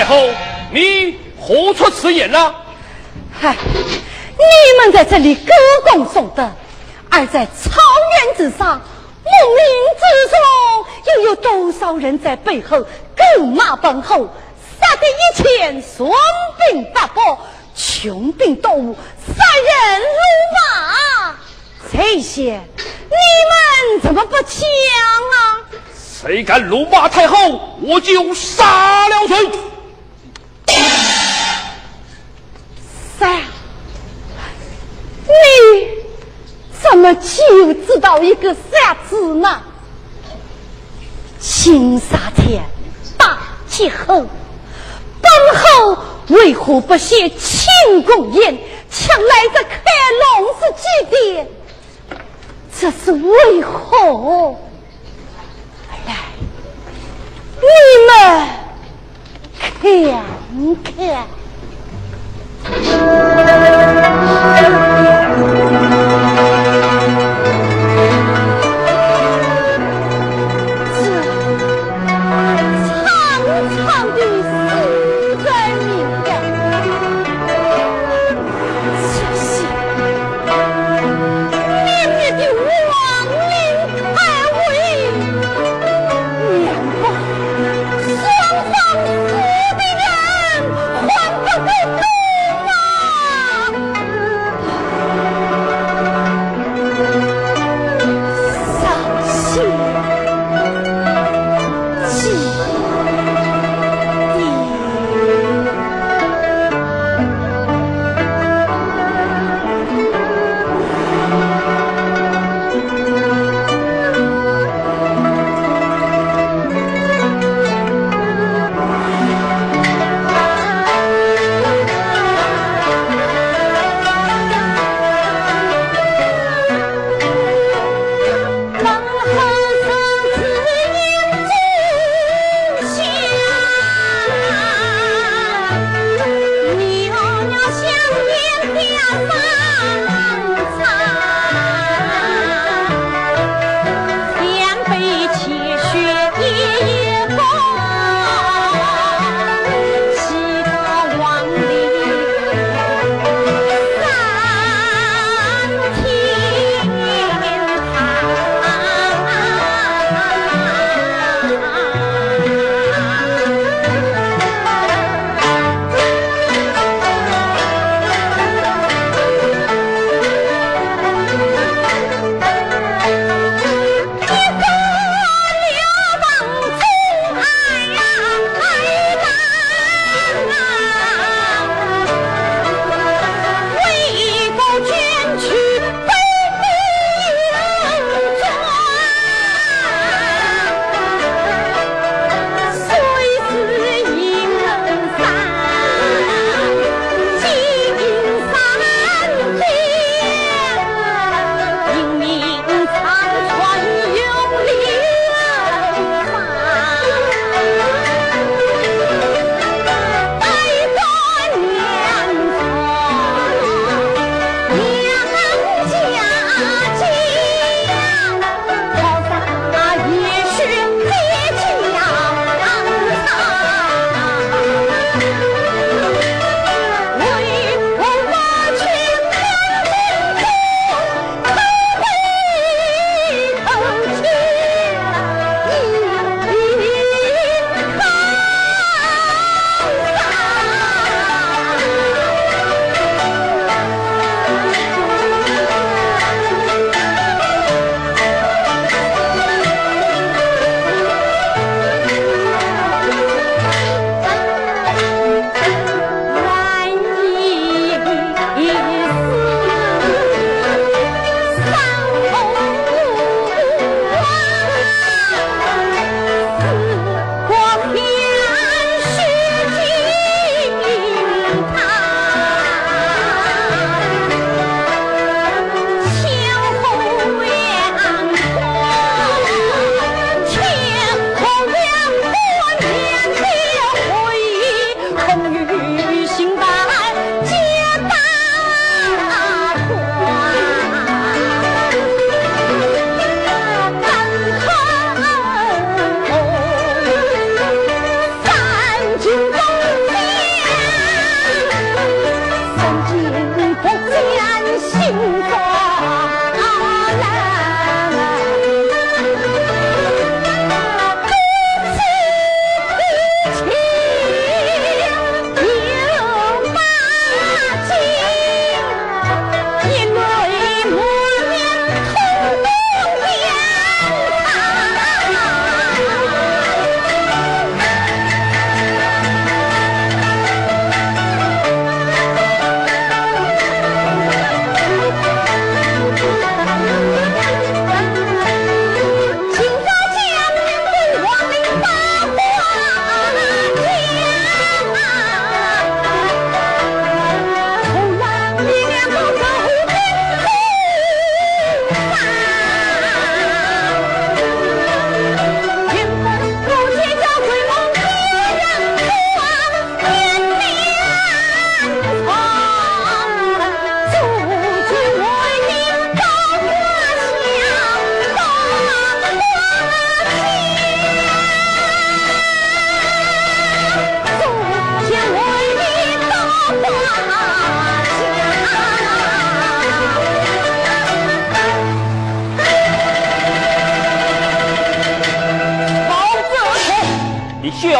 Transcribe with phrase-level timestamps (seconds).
[0.00, 0.30] 太后，
[0.72, 2.54] 你何出此言呢？
[3.38, 5.52] 嗨，你们在这里歌
[5.90, 6.50] 功颂德，
[7.10, 7.78] 而在草
[8.24, 8.80] 原之上。
[9.22, 9.62] 牧民
[9.98, 14.26] 之中，又有多少人在背后狗马奔后，
[14.80, 16.10] 杀得一千，孙
[16.70, 17.20] 兵八百，
[17.76, 20.16] 穷兵黩武，杀人如
[20.56, 21.36] 麻。
[21.92, 23.18] 这些你
[23.50, 24.62] 们怎么不讲
[25.34, 25.60] 啊？
[25.94, 29.50] 谁敢辱骂太后，我就杀了谁！
[33.18, 33.40] 三！
[35.26, 36.00] 你。
[36.82, 39.62] 怎么就知道一个三字呢？
[41.38, 42.64] 青沙天，
[43.16, 43.38] 大
[43.68, 44.26] 气候，
[45.20, 45.96] 本侯
[46.28, 48.58] 为何不写庆功宴，
[48.90, 49.78] 抢来这开
[50.20, 51.46] 龙子祭奠？
[52.80, 54.56] 这是为何？
[56.06, 56.14] 来，
[57.60, 57.66] 你
[58.06, 58.48] 们
[59.80, 61.26] 看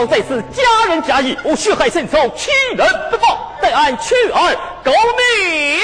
[0.00, 5.78] 要在此家人佳意，我血海深仇，欺人不报，待俺去而告命，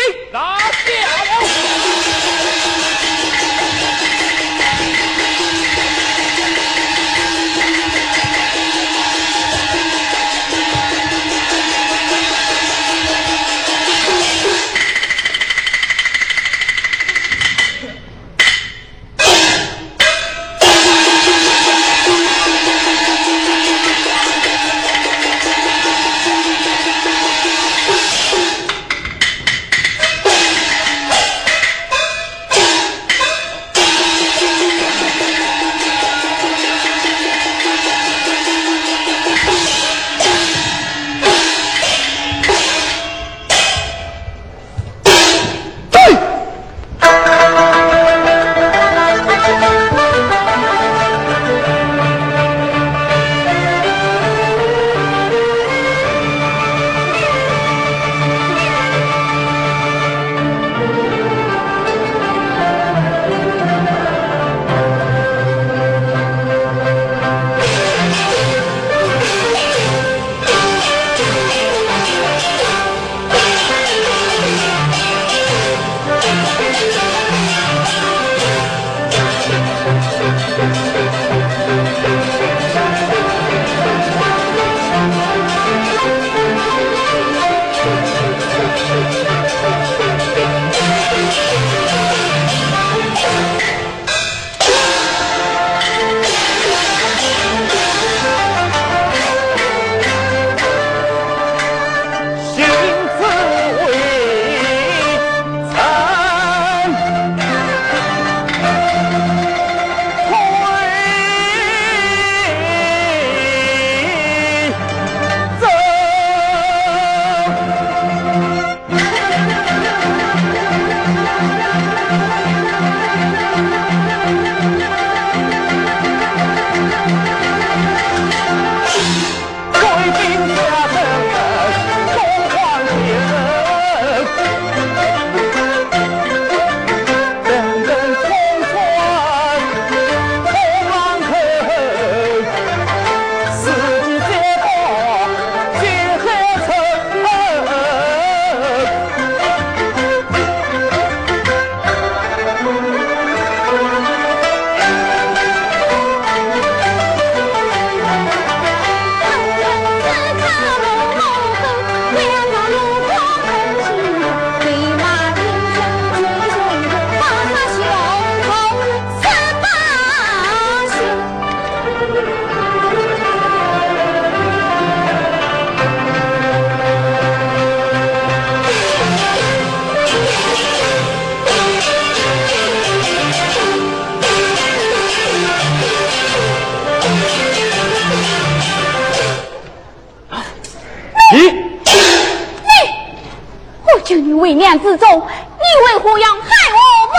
[194.87, 196.79] 自重，你为何要害我
[197.11, 197.17] 母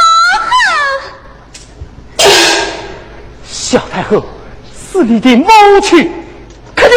[0.47, 2.25] 恨？
[3.43, 4.23] 小太后
[4.73, 5.49] 是你的母
[5.81, 6.09] 亲，
[6.73, 6.95] 看着。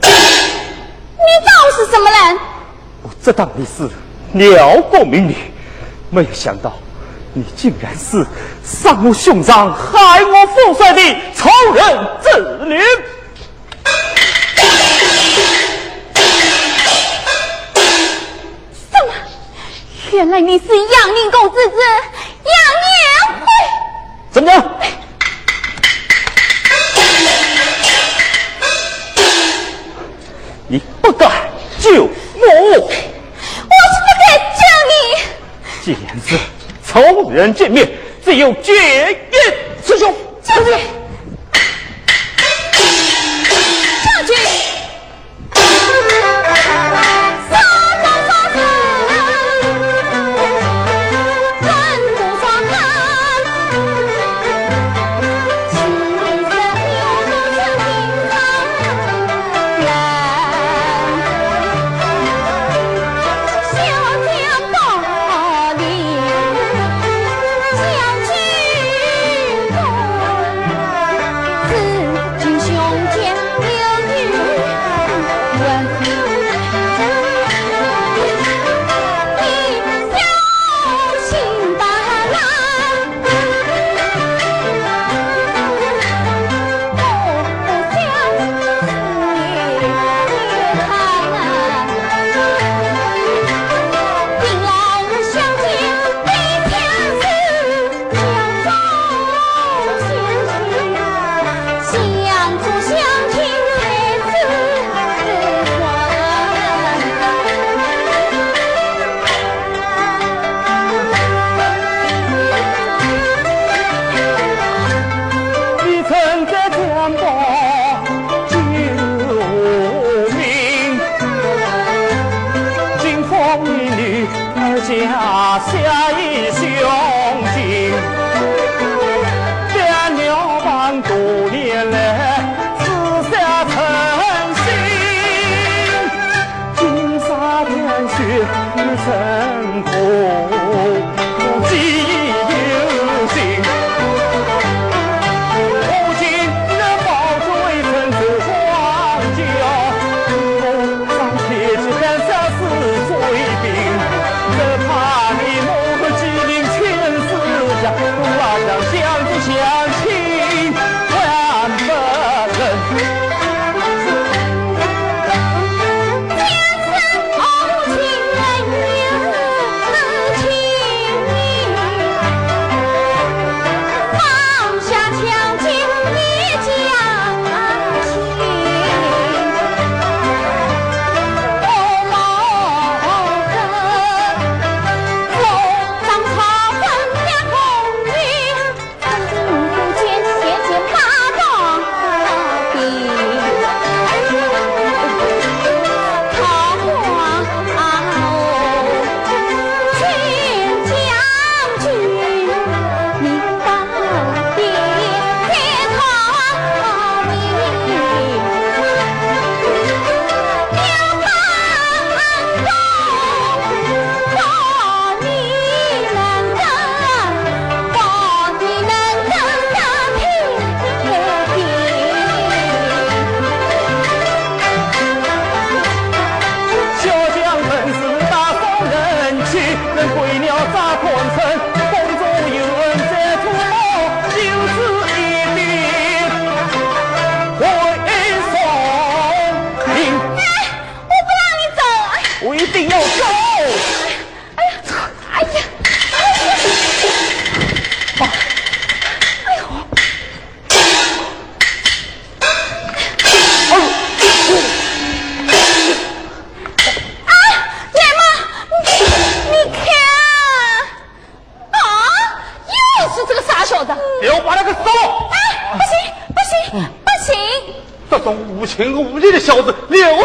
[0.00, 2.38] 你倒是什么人？
[3.02, 3.90] 我知道你是
[4.34, 5.34] 辽国民女，
[6.10, 6.74] 没有想到
[7.32, 8.24] 你竟然是
[8.62, 11.02] 杀我兄长、害我父帅的
[11.34, 11.84] 仇人
[12.22, 12.80] 之女。
[20.16, 22.96] 原来你是杨宁公之子杨年
[23.38, 23.46] 辉，
[24.30, 24.64] 怎么样？
[30.68, 31.30] 你不敢
[31.78, 32.96] 救我，我是
[33.60, 34.92] 不敢救你。
[35.84, 36.38] 既然是
[36.82, 37.86] 仇人见面，
[38.24, 39.14] 自有绝缘
[39.84, 40.74] 师兄，将军。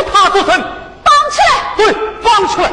[0.01, 0.60] 留他作甚？
[1.03, 1.51] 绑起来！
[1.77, 1.93] 对，
[2.24, 2.72] 绑起来！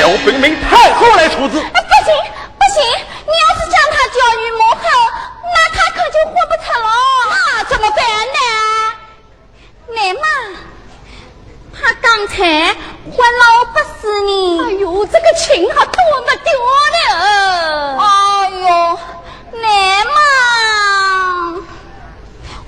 [0.00, 1.52] 要禀明太后来处置。
[1.52, 1.68] 不行，
[2.58, 2.82] 不行！
[3.26, 4.82] 你要是将他交于母后，
[5.54, 6.88] 那他可就活不成了。
[7.30, 8.00] 那怎么办
[8.32, 8.40] 呢？
[9.94, 10.26] 奶妈，
[11.78, 12.74] 他刚才还
[13.38, 14.61] 老不死你。
[15.06, 16.50] 这个情还多么多
[16.94, 16.96] 了！
[17.98, 18.04] 哎
[18.50, 18.66] 呦，
[19.60, 19.66] 难
[20.06, 20.16] 嘛，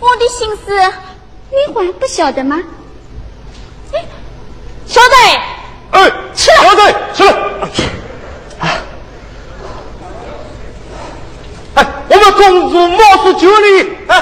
[0.00, 0.66] 我的心思
[1.50, 2.60] 你还不晓得吗？
[3.92, 4.04] 哎，
[4.86, 5.16] 晓得。
[5.92, 6.80] 哎，起来，晓得，
[7.14, 7.30] 起来。
[11.74, 13.66] 哎，我们公主冒死救你，
[14.08, 14.12] 哎。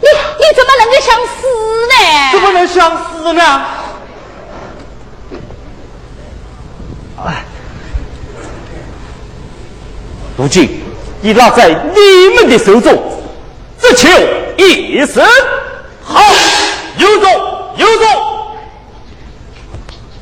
[0.00, 1.46] 你你怎么能够想死
[1.88, 1.94] 呢？
[2.32, 3.40] 怎么能想死呢？
[10.42, 10.82] 如今
[11.22, 13.00] 已落在你们的手中，
[13.80, 14.08] 只求
[14.56, 15.24] 一生
[16.02, 16.20] 好，
[16.98, 17.30] 有种
[17.76, 18.08] 有种。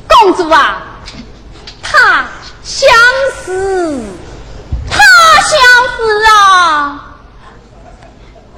[0.07, 0.83] 公主啊，
[1.81, 2.27] 他
[2.63, 2.87] 想
[3.43, 3.99] 死，
[4.87, 4.99] 他
[5.41, 5.57] 想
[5.97, 7.15] 死啊！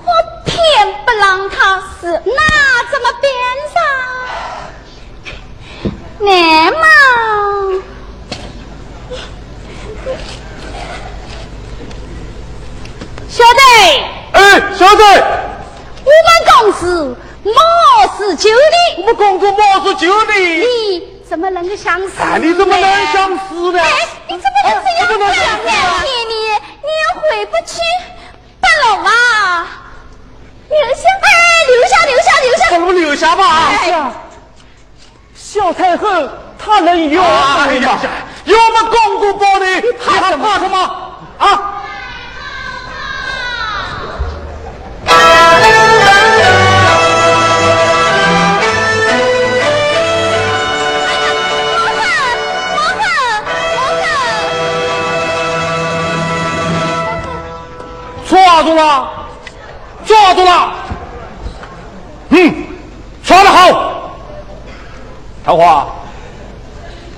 [0.04, 0.12] 我
[0.44, 0.54] 偏
[1.06, 3.32] 不让他死，那怎么变
[3.74, 3.82] 上？
[6.28, 6.82] 奶妈，
[13.34, 13.60] 小弟，
[14.34, 15.04] 哎，小弟，
[16.04, 22.22] 我们公主冒死救你，我们公主冒死救你，你怎么能够想死？
[22.22, 23.80] 哎，你怎么能想死呢？
[23.82, 23.90] 哎，
[24.28, 26.04] 你怎么能这样想呢？
[26.04, 26.36] 你你
[26.84, 27.82] 你也回不去，
[28.62, 29.68] 不龙啊！
[30.70, 31.26] 留下，哎，
[31.70, 34.14] 留下，留下，留下，我们留下吧。
[35.34, 36.08] 小太后，
[36.64, 37.68] 她能有吗？
[38.46, 39.66] 有我们公主保的，
[40.06, 40.78] 还怕什么？
[41.40, 41.80] 啊！
[58.84, 59.12] 了！
[60.06, 60.74] 抓住了！
[62.30, 62.66] 嗯，
[63.24, 64.20] 抓得好！
[65.46, 65.88] 桃花，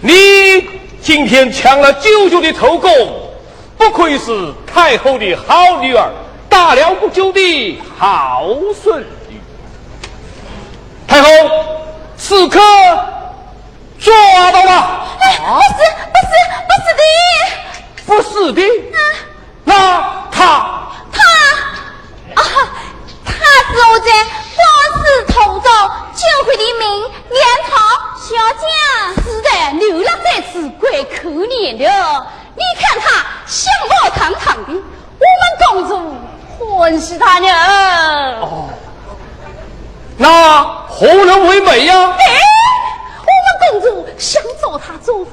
[0.01, 0.69] 你
[1.01, 2.91] 今天抢了舅舅的头功，
[3.77, 6.09] 不愧是太后的好女儿，
[6.49, 9.39] 大辽不久的好孙女。
[11.07, 11.29] 太后，
[12.17, 12.59] 此刻
[13.99, 14.13] 抓
[14.51, 15.05] 到了？
[15.17, 15.77] 不是，
[16.11, 16.33] 不是，
[16.67, 17.03] 不是的，
[18.05, 18.61] 不是的。
[19.63, 19.73] 那
[20.31, 21.21] 他，他
[22.35, 22.43] 啊，
[23.23, 24.11] 他是我在
[24.53, 24.57] 花
[24.97, 25.69] 市头中
[26.13, 26.83] 救回的名
[27.29, 27.71] 连朝
[28.17, 28.63] 小将，
[29.23, 31.83] 实在留了在此，怪可怜的。
[32.55, 35.91] 你看他相貌堂堂的，我们公主
[36.59, 37.47] 欢喜他呢。
[38.41, 38.69] 哦，
[40.37, 41.95] 那何人为美呀？
[41.95, 42.25] 哎，
[43.21, 45.25] 我们公主想找他做驸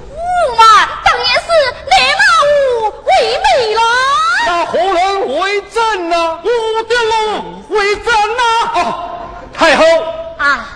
[0.56, 1.48] 马，当然是
[1.90, 3.10] 来马武为
[3.42, 3.80] 美了。
[4.46, 6.38] 那何人为正呢？
[6.44, 8.42] 我的龙为正呐！
[8.74, 8.78] 哦，
[9.52, 9.84] 太后
[10.38, 10.68] 啊，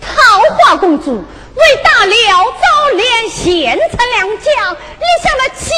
[0.00, 1.24] 桃花公主。
[1.56, 5.72] 为大辽招连贤臣良将立下了奇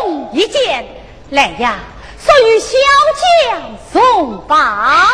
[0.00, 0.84] 功一件，
[1.30, 1.78] 来呀，
[2.18, 2.76] 送与小
[3.46, 3.60] 将
[3.92, 4.58] 送榜。
[4.58, 5.08] 啊，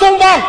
[0.00, 0.40] 送榜。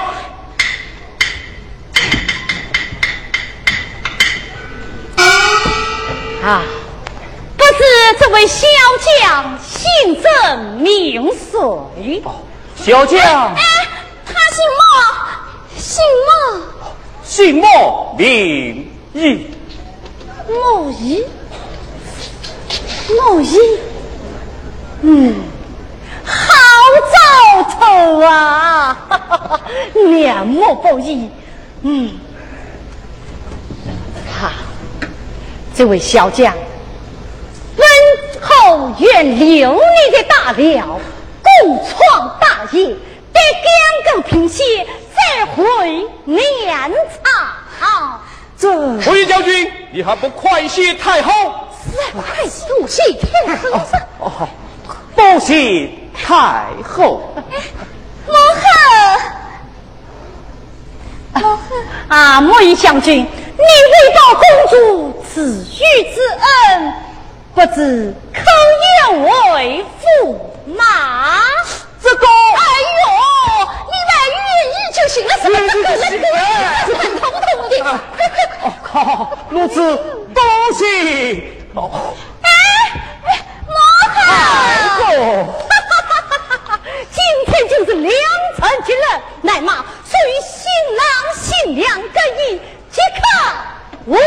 [6.43, 6.61] 啊，
[7.55, 7.79] 不知
[8.19, 8.67] 这位小
[9.21, 12.21] 将姓郑名谁？
[12.75, 13.61] 小将，哎，
[14.25, 14.93] 他姓莫，
[15.77, 16.61] 姓莫，
[17.23, 18.89] 姓莫名。
[19.13, 19.47] 义，
[20.49, 21.23] 莫义，
[23.09, 23.57] 莫义，
[25.01, 25.35] 嗯，
[26.25, 26.33] 好
[27.13, 28.97] 兆头啊！
[29.93, 31.29] 两莫不义，
[31.83, 32.11] 嗯，
[34.41, 34.49] 好，
[35.75, 36.53] 这位小将，
[37.77, 37.87] 温
[38.41, 40.99] 后愿留你的大辽，
[41.41, 42.95] 共创大业，得
[43.33, 44.61] 两个平息，
[45.15, 45.63] 再回
[46.25, 46.43] 年
[47.23, 47.31] 朝。
[49.03, 51.31] 回将军，你还不快谢太后？
[52.13, 52.23] 快
[52.87, 53.77] 谢太后！
[54.19, 54.47] 哦好，
[55.15, 57.33] 多谢太后。
[58.25, 58.63] 母后，
[61.41, 61.57] 母后
[62.07, 63.27] 啊，莫义将军，你为
[64.15, 66.93] 报公主赐予之恩，
[67.55, 68.39] 不知可
[69.01, 69.13] 有
[69.55, 70.37] 为驸
[70.77, 71.41] 马？
[71.99, 72.61] 这个，哎
[73.01, 73.07] 呦，
[73.89, 76.25] 你们愿意就行了，什么这个那个，
[76.99, 77.73] 很头痛的。
[78.61, 79.73] 哦，好，如此，
[80.35, 80.43] 多
[80.77, 80.83] 谢。
[81.73, 82.47] 哦，哎，
[83.65, 83.73] 母
[84.99, 85.01] 后，
[87.09, 87.17] 今
[87.47, 88.13] 天就是良
[88.59, 88.95] 辰吉日，
[89.41, 90.61] 乃嘛属于新
[90.95, 93.21] 郎新娘更衣，即刻
[94.05, 94.17] 我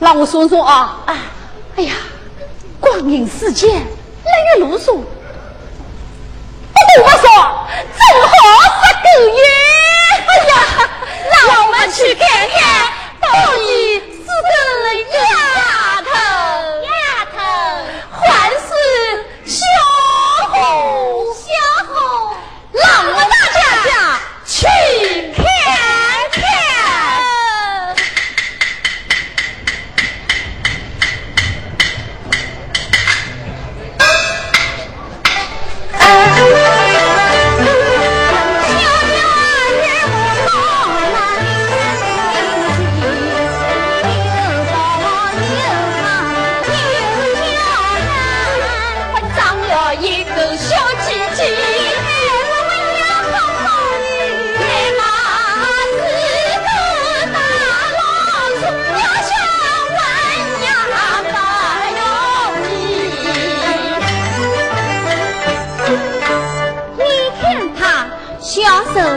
[0.00, 0.98] 让我说说啊！
[1.06, 1.16] 啊，
[1.76, 1.92] 哎呀，
[2.80, 4.94] 光阴似箭，来月如梭。
[4.94, 5.02] 不
[7.02, 8.28] 我说，正好
[8.80, 9.38] 十个月。
[10.26, 10.52] 哎呀，
[11.30, 12.58] 让我们去看看
[13.20, 13.60] 到底
[14.00, 14.50] 是个
[15.18, 15.20] 样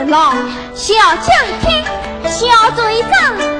[0.02, 0.32] 老，
[0.74, 1.84] 小将听，
[2.28, 3.53] 小嘴张，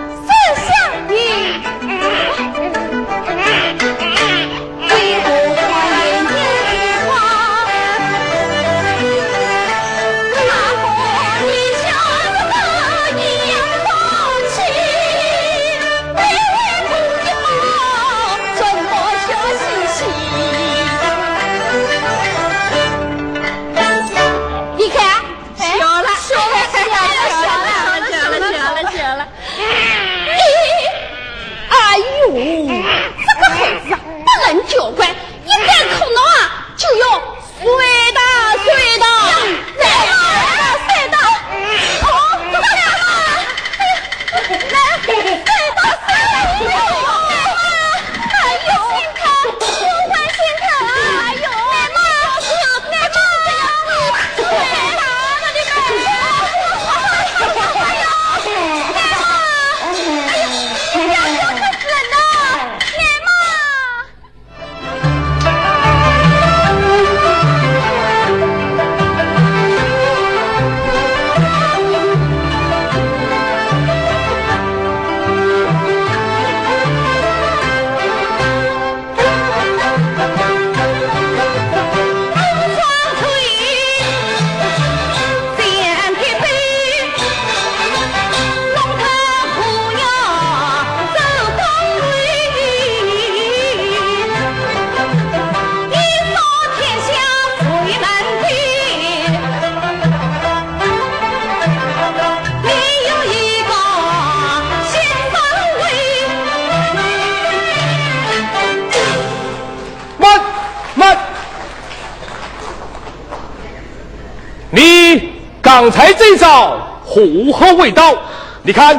[115.77, 118.15] 刚才这招虎后未到，
[118.63, 118.97] 你看，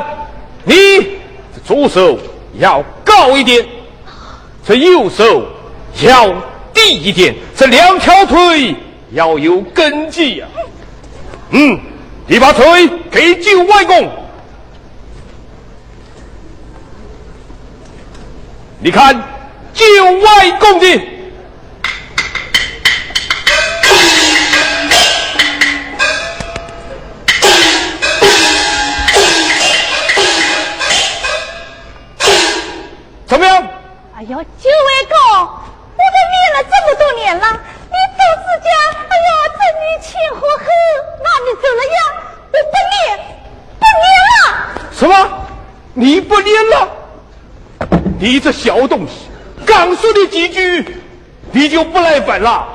[0.65, 0.75] 你
[1.63, 2.19] 左手
[2.59, 3.65] 要高一点，
[4.67, 5.47] 这右手
[6.01, 6.33] 要
[6.73, 8.75] 低一点，这两条腿
[9.11, 10.47] 要有根基呀、
[11.51, 11.79] 嗯，
[12.27, 14.11] 你把腿给舅外公。
[18.81, 19.15] 你看，
[19.73, 19.85] 舅
[20.19, 21.14] 外公的。
[48.25, 49.27] 你这小东西，
[49.67, 50.83] 刚说你几句，
[51.51, 52.67] 你就不耐烦了？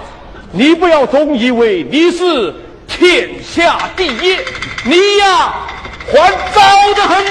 [0.53, 2.55] 你不要总以为你是
[2.87, 4.39] 天下第一，
[4.85, 5.53] 你呀，
[6.07, 7.31] 还早得很呢。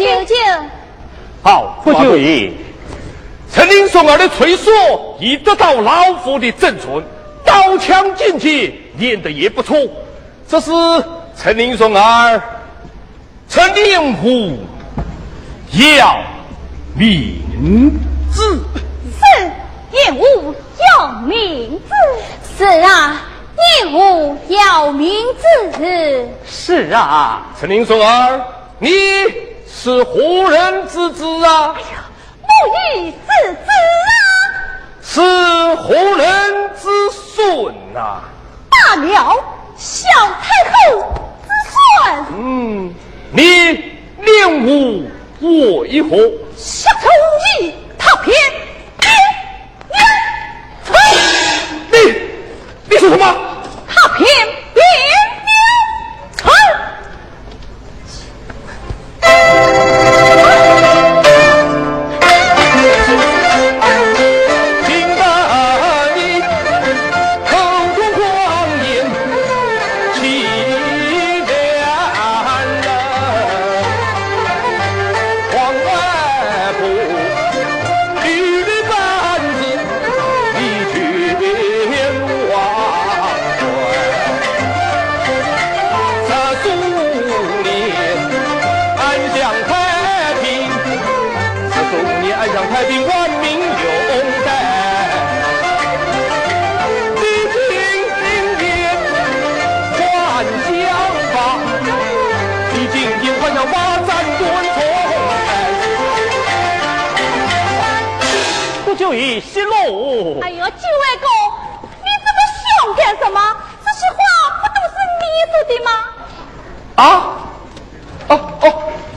[0.00, 0.34] 舅舅，
[1.40, 2.56] 好，不就义。
[3.52, 4.72] 陈林松儿的吹箫
[5.20, 7.04] 已得到老夫的正准，
[7.44, 9.76] 刀枪剑戟练得也不错。
[10.48, 10.72] 这是
[11.38, 12.42] 陈林松儿，
[13.54, 14.58] 陈令虎
[15.70, 16.18] 要
[16.96, 17.96] 名
[18.32, 18.60] 字。
[19.16, 19.22] 是
[19.92, 20.52] 燕武
[20.98, 21.94] 要名字。
[22.58, 23.22] 是啊，
[23.80, 25.08] 燕武要名
[25.70, 26.28] 字。
[26.44, 28.40] 是啊，陈林孙儿，
[28.80, 28.90] 你
[29.68, 31.76] 是胡人之子啊？
[32.42, 33.70] 不义之子
[34.10, 34.18] 啊，
[35.00, 38.20] 是胡人之孙啊？
[38.68, 39.36] 大辽
[39.76, 40.08] 小
[40.42, 41.04] 太后
[41.44, 42.26] 之孙。
[42.36, 42.92] 嗯，
[43.36, 43.42] 你
[44.22, 46.16] 令武为何？
[46.56, 47.08] 小偷
[47.60, 48.32] 一他偏
[49.00, 49.12] 偏
[51.90, 51.96] 你
[52.88, 53.24] 你说什么？
[53.88, 54.24] 他偏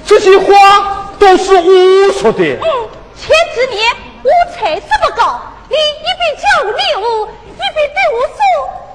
[0.07, 2.41] 这些话都是我说的。
[2.43, 2.89] 嗯，
[3.19, 3.93] 前几年
[4.23, 5.77] 我才这么高，你一
[6.17, 8.39] 边叫我猎物，一边对我说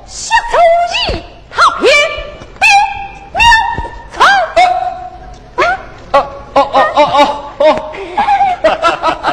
[0.07, 0.53] 下厨
[1.13, 1.87] 艺，他偏
[2.59, 2.65] 变
[3.35, 3.45] 两
[4.15, 4.17] 层。
[6.13, 6.15] 啊
[6.55, 7.19] 哦哦哦哦
[7.59, 7.63] 哦！
[8.63, 8.85] 哈哈
[9.23, 9.25] 哈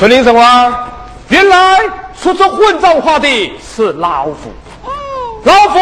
[0.00, 0.42] 哈林神王，
[1.28, 1.78] 原来
[2.18, 3.28] 说这混账话的
[3.62, 4.50] 是老夫，
[5.44, 5.78] 老夫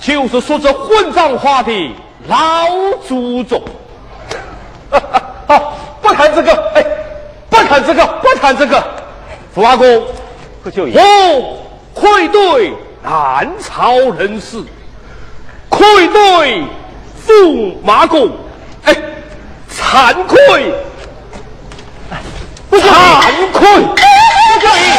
[0.00, 1.70] 就是说这混账话的
[2.28, 2.68] 老
[3.06, 3.60] 祖宗，
[5.48, 6.84] 好，不谈这个，哎，
[7.50, 8.82] 不谈这个，不谈这个，
[9.54, 9.86] 福阿公，
[10.64, 11.58] 哦，
[11.92, 14.62] 愧对南朝人士，
[15.68, 16.64] 愧对
[17.26, 18.30] 驸马公，
[18.84, 18.94] 哎，
[19.70, 20.72] 惭愧，
[22.70, 24.90] 惭愧，不可以，